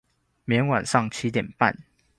[0.45, 1.77] 明天晚上七點半